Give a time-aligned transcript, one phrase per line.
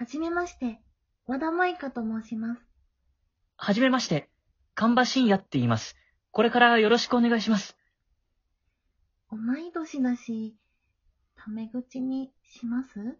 [0.00, 0.80] はじめまして、
[1.26, 2.62] 和田舞香と申します。
[3.58, 4.30] はじめまして、
[4.74, 5.94] 神場信也って言います。
[6.30, 7.76] これからよろしくお願いします。
[9.30, 10.56] 同い年だし、
[11.36, 13.18] タメ口にします？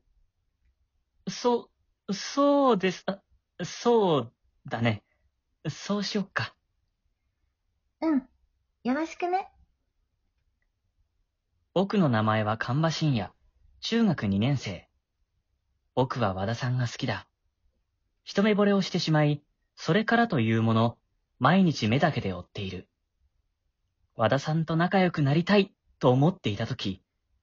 [1.29, 1.69] そ
[2.09, 3.05] う、そうです。
[3.05, 3.21] あ
[3.63, 4.33] そう
[4.67, 5.03] だね。
[5.69, 6.55] そうしよっか。
[8.01, 8.23] うん。
[8.85, 9.51] よろしくね。
[11.75, 13.31] 僕の名前は神場信也。
[13.81, 14.89] 中学2年生。
[15.95, 17.27] 僕は和田さんが好きだ。
[18.25, 19.43] 一目惚れをしてしまい、
[19.77, 20.99] それからというもの、
[21.39, 22.89] 毎日目だけで追っている。
[24.15, 27.03] 和田さんと仲良くなりたいと思っていたとき、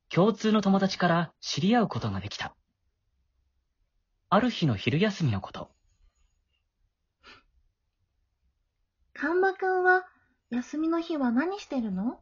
[0.09, 2.55] 共通の友達から知り合うことができた。
[4.29, 5.71] ある日の昼休みのこと。
[9.13, 10.05] 神場くんは、
[10.51, 12.19] 休みの日は何してるの？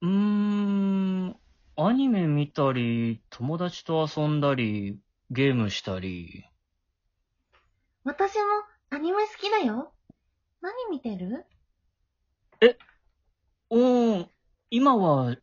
[0.00, 1.21] うーん、
[1.76, 4.98] アニメ見たり、友達と遊んだり、
[5.30, 6.44] ゲームしたり。
[8.04, 8.42] 私も
[8.90, 9.94] アニメ好きだよ。
[10.60, 11.46] 何見てる？
[13.70, 14.26] おー、
[14.68, 15.34] 今は、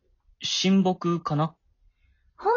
[0.44, 1.55] 親睦かな？
[2.38, 2.53] 本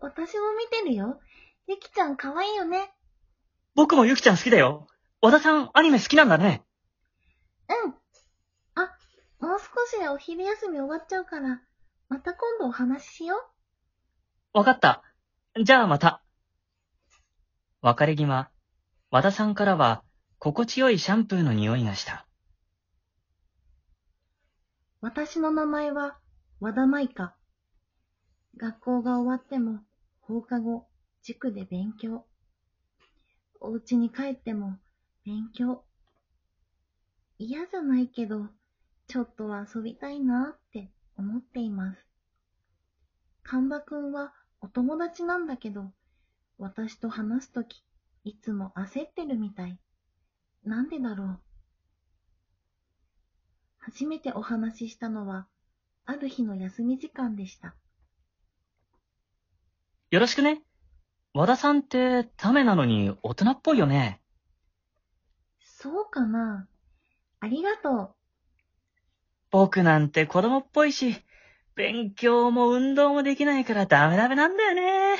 [0.00, 0.06] 当？
[0.06, 1.18] 私も見てるよ。
[1.66, 2.92] ゆきちゃん可愛いよね。
[3.74, 4.86] 僕もゆきちゃん好きだよ。
[5.22, 6.62] 和田さん、アニメ好きなんだね。
[7.86, 7.94] うん。
[8.74, 8.94] あ、
[9.40, 11.62] もう少しでお昼休み終わっちゃうから、
[12.14, 13.34] また今度お話ししよ
[14.54, 14.58] う。
[14.58, 15.02] わかった。
[15.60, 16.22] じゃあまた。
[17.82, 18.52] 別れ際、
[19.10, 20.04] 和田さんからは、
[20.38, 22.28] 心地よいシャンプーの匂いがした。
[25.00, 26.16] 私の名前は
[26.60, 27.34] 和田舞香。
[28.58, 29.80] 学校が終わっても
[30.20, 30.86] 放課後、
[31.24, 32.24] 塾で勉強。
[33.60, 34.78] お家に帰っても
[35.24, 35.82] 勉強。
[37.38, 38.46] 嫌じゃないけど、
[39.08, 41.98] ちょっとは遊びたいなって思っています。
[43.42, 45.92] 神場くんはお友達なんだけど、
[46.58, 47.84] 私と話すとき、
[48.24, 49.78] いつも焦ってるみたい。
[50.64, 51.40] なんでだろう？
[53.78, 55.46] 初めてお話ししたのは、
[56.06, 57.74] ある日の休み時間でした。
[60.10, 60.62] よろしくね。
[61.34, 64.20] 和田さんって、ためなのに大人っぽいよね。
[65.60, 66.66] そうかな
[67.40, 68.14] ありがと
[69.54, 71.14] 僕なんて子供っぽいし、
[71.76, 75.16] 勉強も運動もできないからダメダメなんだよね。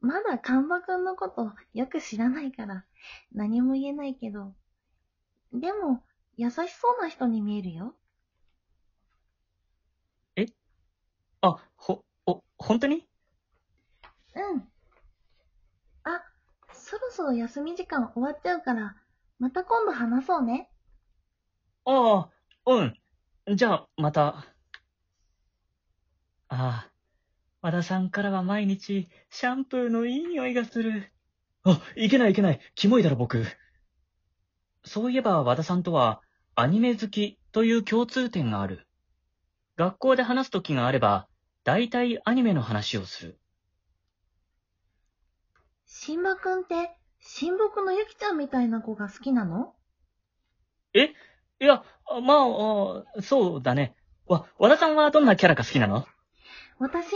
[0.00, 0.06] う。
[0.06, 2.84] まだ神場くんのことよく知らないから、
[3.32, 4.54] 何も言えないけど。
[5.52, 6.04] でも、
[6.36, 7.96] 優しそうな人に見えるよ。
[11.40, 13.08] あ、ほ、お、本当に？
[14.36, 14.68] うん。
[16.04, 16.22] あ、
[16.72, 18.94] そろそろ休み時間終わっちゃうから、
[19.40, 20.70] また今度話そうね。
[21.84, 22.31] ああ、
[22.64, 23.56] うん。
[23.56, 24.46] じゃあ、また。
[26.48, 26.90] ああ、
[27.60, 31.12] 和田さんからは毎日、シャンプーのいい匂いがする。
[31.64, 32.60] あ、いけないいけない。
[32.76, 33.44] キモいだろ、僕。
[34.84, 36.22] そういえば、和田さんとは、
[36.54, 38.86] アニメ好きという共通点がある。
[39.76, 41.26] 学校で話すときがあれば、
[41.64, 43.40] 大体アニメの話をする。
[45.86, 49.74] 新馬くんって、新木のゆきちゃんみたいな子が好きなの？
[50.94, 51.84] いや、あ
[52.20, 53.94] まあ、あそうだね。
[54.26, 56.06] わ、和田さんはどんなキャラが好きなの？
[56.78, 57.12] 私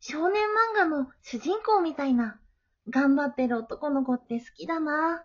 [0.00, 2.38] 少年漫画の主人公みたいな、
[2.90, 5.24] 頑張ってる男の子って好きだな。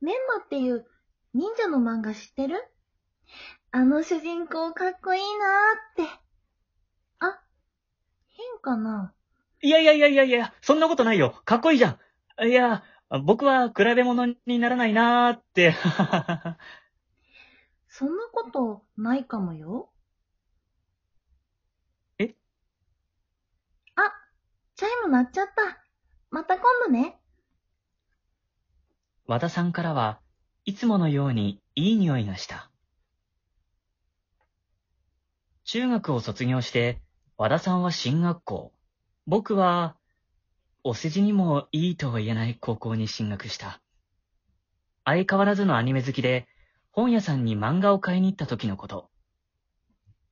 [0.00, 0.86] メンマっていう
[1.32, 2.62] 忍者の漫画知ってる？
[3.72, 6.14] あの主人公かっこいいなーって。
[7.18, 7.40] あ、
[8.28, 9.12] 変かな？
[9.62, 11.40] いやいやいやいやいや、そんなことないよ。
[11.44, 11.98] かっこいいじゃ
[12.38, 12.46] ん。
[12.46, 12.82] いや、
[13.24, 15.74] 僕は比べ物にならないなーって。
[17.96, 19.88] そんなことないかもよ。
[22.18, 22.34] え？
[23.94, 24.12] あ、
[24.74, 25.80] チャイム鳴っちゃった。
[26.28, 27.20] また今度ね。
[29.28, 30.18] 和田さんからは
[30.64, 32.68] いつものようにいい匂いがした。
[35.62, 37.00] 中学を卒業して、
[37.36, 38.72] 和田さんは進学校。
[39.28, 39.96] 僕は、
[40.82, 43.80] お世辞にもいいとは言えない高校に進学した。
[45.04, 46.48] 相変わらずのアニメ好きで、
[46.96, 49.10] 本屋さんに漫画を買いに行った時のこと。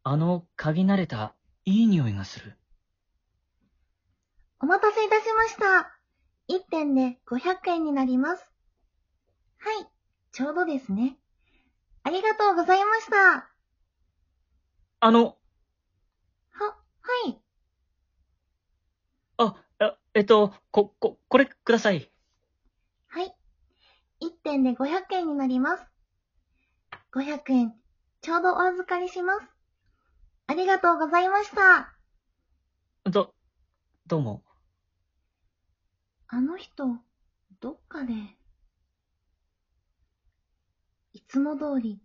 [0.04, 2.56] あの、嗅ぎ慣れた、いい匂いがする。
[4.60, 5.98] お待たせいたしました。
[6.48, 8.52] 1点で500円になります。
[9.58, 9.88] はい、
[10.30, 11.16] ちょうどですね。
[12.04, 13.16] ありがとうございました。
[13.16, 13.48] は、
[15.00, 15.36] あの、
[16.52, 17.40] はい。
[19.38, 22.08] あ、あえっと、こ、こ、これください。
[23.08, 23.34] はい。
[24.20, 25.91] 1点で500円になります。
[27.14, 27.74] 500円、
[28.22, 29.46] ちょうどお預かりします。
[30.46, 31.94] ありがとうございました。
[33.04, 33.34] ど、
[34.06, 34.42] どうも。
[36.28, 36.86] あの人、
[37.60, 38.14] どっかで、
[41.12, 42.00] いつも通り。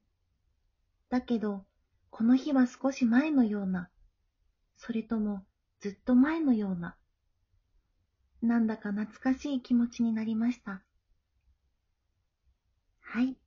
[1.08, 1.64] だけど、
[2.10, 3.90] この日は少し前のような。
[4.76, 5.46] それとも、
[5.80, 6.98] ずっと前のような。
[8.42, 10.84] なんだか懐かしい気持ちになりました。
[13.00, 13.38] はい。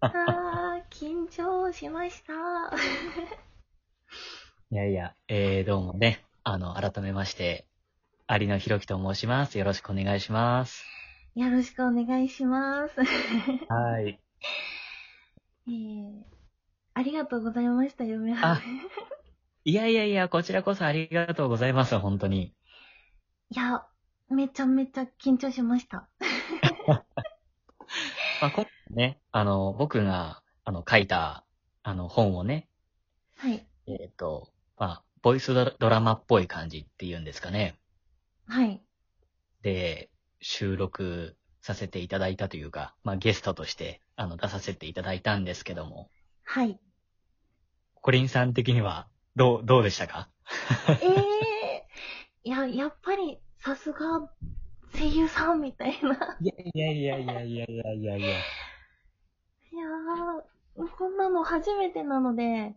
[0.00, 2.32] あー、緊張しました。
[4.70, 7.66] いやいや、えー、どうもね、あの、改めまして、
[8.28, 9.58] 有野博樹と申します。
[9.58, 10.86] よろしくお願いします。
[11.34, 12.98] よろしくお願いします。
[13.68, 14.18] はい。
[15.66, 16.22] えー、
[16.94, 18.62] ありがとうございました、嫁はあ。
[19.64, 22.54] いやいやいや、こちらこそありがとうございます、本当に。
[23.50, 23.86] いや、
[24.30, 26.08] めちゃめちゃ緊張しました。
[28.42, 31.44] まあ、今回ね、あの、僕が、あの、書いた、
[31.84, 32.68] あの、本をね、
[33.36, 33.64] はい。
[33.86, 37.78] えっ、と、まあ、ボイスドラドラマっぽい感じっていうんですかね。
[38.48, 38.82] はい。
[39.62, 40.10] で、
[40.40, 46.10] 収録させていただいたというか、まあ、ゲストとして、あの、出させていただいたんですけども、
[46.42, 46.80] はい。
[47.94, 49.06] コリンさん的には、
[49.36, 50.28] どう、どうでしたか？
[50.88, 54.28] え えー、いや、やっぱり、さすが、
[54.94, 56.38] 声優さんみたいな。
[56.40, 58.28] いやいやいやいやいやいやいやいや。
[58.28, 58.32] い
[59.74, 62.74] やー、こんなの初めてなので、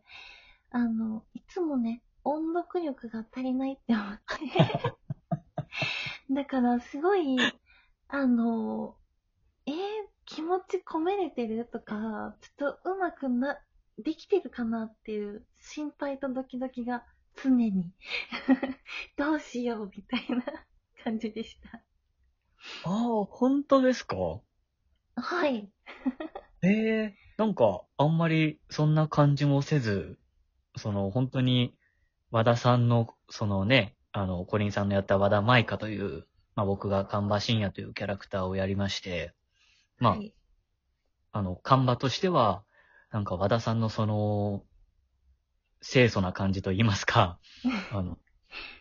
[0.71, 4.95] あの、いつもね、音読力が足りないって思って。
[6.33, 7.37] だから、すごい、
[8.07, 8.97] あの、
[9.65, 9.75] えー、
[10.25, 13.59] 気持ち込めれてるとか、ちょっとうまくな、
[13.97, 17.91] できてるかなっていう心配とドキドキが常に、
[19.17, 20.43] どうしようみたいな
[21.03, 21.84] 感じでした。
[22.83, 24.15] ああ、本当ですか？
[25.15, 25.69] はい。
[26.63, 30.17] ええなんか、あんまりそんな感じもせず、
[30.77, 31.75] その、本当に、
[32.31, 39.33] 和田さんの、そのね、あの、コリンさんのやった和田舞香という、まあ僕が神場深夜というキャラクターをやりまして、
[39.99, 40.33] まあ、はい。
[41.33, 42.63] あの、神場としては、
[43.11, 44.63] なんか和田さんのその、
[45.81, 47.37] 清楚な感じと言いますか、
[47.91, 48.17] あの、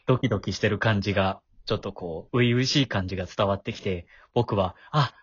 [0.06, 5.14] ドキドキしてる感じが、ちょっとこう、初々しい感じが伝わってきて、僕は、あ、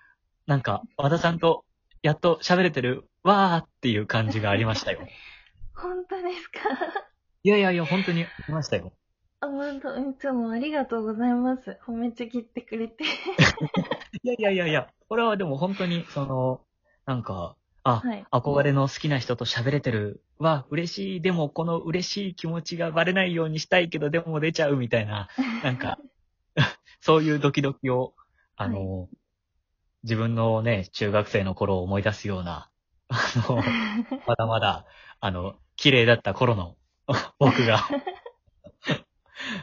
[0.47, 1.65] なんか、和田さんと、
[2.01, 5.07] やっと喋れてる、わーっていう感じがありましたよ。
[5.75, 6.59] 本当ですか？
[7.43, 8.93] いやいやいや、本当にありましたよ。
[9.39, 11.77] あ、本当、いつもありがとうございます。
[11.85, 13.03] 褒めちぎってくれて。
[14.23, 16.61] いやいやいやいや、これはでも本当に、その、
[17.05, 18.25] なんか、あ、はい。
[18.31, 21.21] 憧れの好きな人と喋れてるは嬉しい。
[21.21, 25.27] でもこの嬉しい気持ちがバレないようにしたいけど、でも出ちゃうみたいな、
[25.63, 25.97] なんか、
[27.01, 28.13] そういうドキドキを、
[28.55, 29.09] あの、
[30.03, 32.69] 自分のね、中学生の頃を思い出すような、
[33.09, 33.15] あ
[33.49, 33.61] の、
[34.25, 34.85] まだまだ、
[35.19, 36.77] あの、綺麗だった頃の
[37.39, 37.79] 僕が、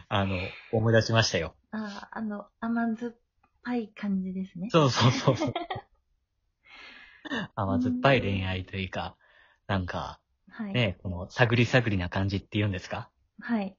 [0.09, 0.37] あの、
[0.73, 1.55] 思い出しましたよ。
[1.71, 3.17] あ、あの、甘酸っ
[3.63, 4.69] ぱい感じですね。
[4.71, 5.55] そうそうそうそう。
[7.55, 9.17] 甘酸っぱい恋愛というか、
[9.67, 10.21] なんか、
[10.51, 10.73] はい。
[10.73, 13.11] ね、この探り探りな感じっていうんですか？
[13.41, 13.77] はい。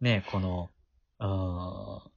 [0.00, 0.68] ね、この、
[1.20, 1.26] うー
[2.08, 2.12] ん、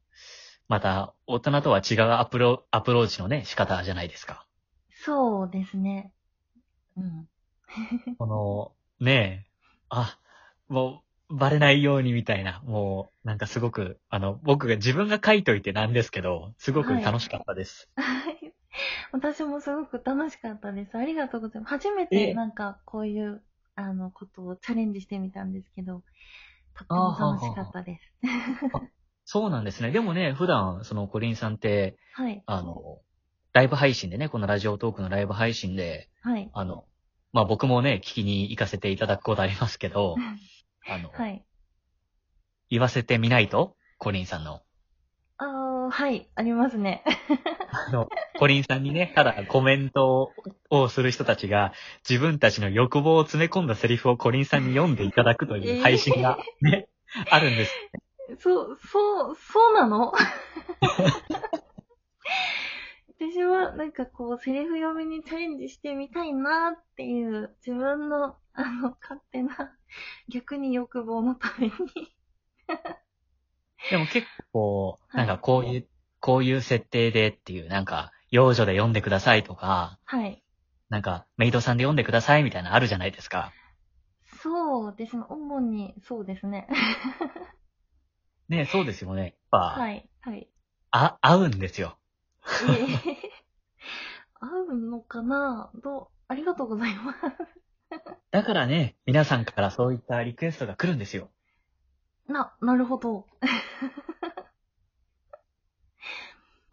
[0.67, 4.45] また、大人とは違うアプロアプローチのね、仕方じゃないですか。
[5.05, 6.11] そうですね。
[6.97, 7.28] うん。
[8.18, 8.71] この、
[9.06, 9.47] ね
[9.89, 10.18] あ、
[10.68, 17.89] もう、バレないようにみたいな、もう、なんかすごく、あの、僕が自分が書いといてなんですけど、すごく楽しかったです。
[17.95, 18.54] はい。
[19.11, 20.97] 私もすごく楽しかったです。
[20.97, 21.71] ありがとうございます。
[21.71, 23.44] 初めえてえなんかこういう、
[23.75, 26.04] あの、ことをチャレンジしてみたんですけど、
[26.77, 28.13] とっても楽しかったです。
[29.25, 29.92] そうなんですね。
[29.92, 32.44] でもね、普段、そのコリンさんって、はい。
[32.45, 32.99] あの、
[33.53, 36.49] ライブ配信でね、このラジオトークのライブ配信で、はい。
[36.53, 36.85] あの、
[37.31, 40.15] まあ、僕もね、聞きに行かせていただくことありますけど、
[40.87, 41.45] あの、はい。
[42.69, 44.61] 言わせてみないと、コリンさんの。
[45.90, 46.30] はい。
[46.35, 47.04] ありますね。
[47.71, 50.31] あの、コリンさんにね、ただコメント
[50.69, 51.73] をする人たちが、
[52.07, 56.90] 自分たちの欲望を詰め込んだセリフをコリンさんに読んでいただくという配信がね、
[57.30, 57.73] あるんです。
[58.40, 60.13] そう、そう、そうなの？
[63.19, 69.75] 私はなんかこう、セリフ読みにチャレンジしてみたいなっていう、自分の、あの、勝手な、
[70.28, 71.73] 逆に欲望のために。
[73.90, 75.87] でも結構、はいなんかこういう、
[76.19, 80.44] こういう設定でっていう、なんか、幼女で読んでくださいとか、はい。
[80.90, 83.52] なんか、メイドさんで読んでくださいみたいなのあるじゃないですか。
[84.42, 85.23] そうですね。
[85.30, 86.68] 主に、そうですね。
[88.49, 89.21] ねそうですよね。
[89.21, 90.09] やっぱ、はい。
[90.21, 90.47] はい。
[90.92, 91.97] あ、合うんですよ。
[92.69, 93.33] ええ
[94.40, 95.71] 合うのかな？
[95.81, 97.19] どう、ありがとうございます。
[98.31, 101.30] だからね、皆さんからそういったリクエストが来るんですよ。
[102.28, 103.28] な、なるほど。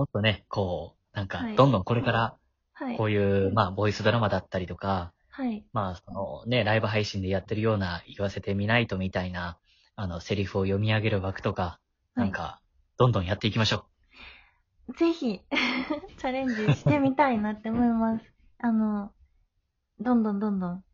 [0.01, 2.35] もっとね、こう、なんかはい、どんどんこれから、
[2.73, 3.05] はいこ。
[3.05, 5.63] ういう、まあ、ボイスドラマだったりとか、はい。
[5.75, 9.59] まあ、そのね、ライブ配信でやってるような、言わせてみないとみたいな、
[9.97, 11.81] あの、セリフを読み上げる枠とか、
[12.15, 12.63] なんか、
[12.97, 13.85] どんどんやっていきましょ
[14.97, 15.43] ぜひ、
[16.17, 18.25] チャレンジしてみたいなって思います。
[18.59, 19.13] あの、
[19.99, 20.85] どんどんどんどん、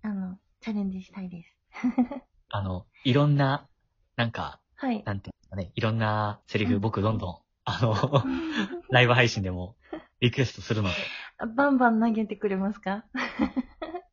[0.00, 1.86] あの、チャレンジしたいです。
[1.86, 2.22] う。
[2.48, 3.68] あの、いろんな、
[4.16, 5.04] なんか、はい。
[5.04, 8.24] なんていうんですかね、いろんなセリフ僕どんどん、あの、
[8.90, 9.76] ライブ配信でも
[10.20, 10.94] リクエストするので、
[11.56, 12.96] バンバン投げてくれますか？
[12.96, 13.02] っ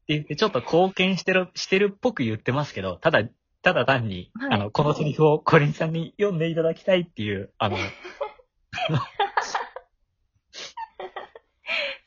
[0.08, 3.24] て言ってちょっと貢献してる、してるっぽく言ってますけど、ただ、
[3.62, 7.78] ただ単に、はいあの、このセリフをコリンさんに読んでいただきたいっていう、あの、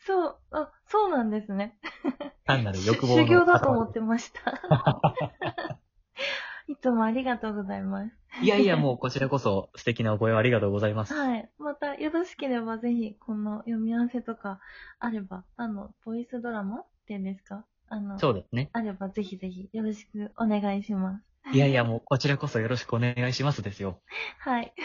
[0.07, 1.76] そう、あ、そうなんですね。
[2.47, 3.23] 単なる欲望の。
[3.28, 5.79] 修行だと思ってました。
[6.70, 8.12] いつもありがとうございます。
[8.42, 11.12] いやいや、もうこちらこそ素敵なお声をありがとうございます。
[11.12, 11.50] はい。
[11.58, 14.60] また、よろしければぜひ、この読み合わせとか
[15.00, 17.64] あれば、あの、ボイスドラマっていうんですか？
[17.88, 18.70] あの、そうですね。
[18.72, 21.56] あればぜひぜひよろしくお願いします。
[21.56, 24.00] いやいや、もうこちらこそよろしくお願いしますですよ。
[24.38, 24.72] はい。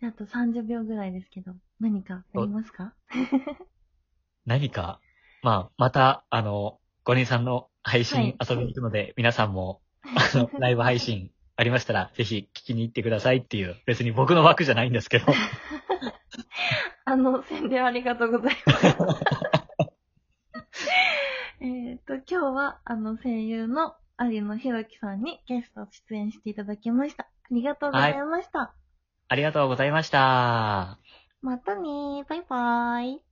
[0.00, 2.94] であと30秒ぐらいですけど、何かありますか？
[4.44, 5.00] 何か、
[5.42, 15.26] まあ、また、あの、ゴリンさんの配はい信遊びに行くので、皆さんも、あの、 ライブ配信ありましたら、ぜひ聞きに行ってくださいっていう、別に僕の枠じゃないんですけど、
[17.04, 18.86] あの、宣伝ありがとうございます。
[21.60, 27.24] えっと、今日は、あの、声優の有野弘樹さんにゲスト出演していただきました。
[27.24, 28.74] ありがとうございました。
[29.28, 30.98] ありがとうございました。
[31.40, 32.24] またねー。
[32.24, 33.22] バイバーイ。